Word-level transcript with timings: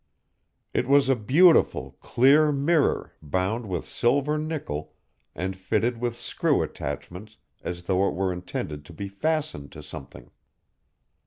It 0.73 0.87
was 0.87 1.09
a 1.09 1.15
beautiful, 1.15 1.91
clear 2.01 2.51
mirror 2.51 3.13
bound 3.21 3.67
with 3.69 3.85
silver 3.87 4.35
nickel 4.39 4.95
and 5.35 5.55
fitted 5.55 6.01
with 6.01 6.15
screw 6.15 6.63
attachments 6.63 7.37
as 7.61 7.83
though 7.83 8.07
it 8.09 8.15
were 8.15 8.33
intended 8.33 8.83
to 8.85 8.93
be 8.93 9.07
fastened 9.07 9.71
to 9.73 9.83
something. 9.83 10.31